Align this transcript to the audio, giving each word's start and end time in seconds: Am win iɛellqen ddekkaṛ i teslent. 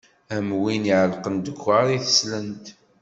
Am 0.35 0.47
win 0.61 0.83
iɛellqen 0.91 1.35
ddekkaṛ 1.39 1.85
i 1.97 1.99
teslent. 2.05 2.65